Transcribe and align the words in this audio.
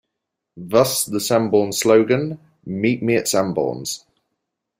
Thus 0.57 1.05
the 1.05 1.19
Sanborns 1.19 1.75
slogan 1.75 2.39
"Meet 2.65 3.03
me 3.03 3.17
at 3.17 3.25
Sanborns". 3.25 4.03